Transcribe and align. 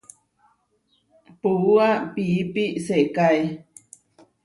Puúa 1.41 1.89
piípi 2.13 2.65
sekáe. 2.85 3.43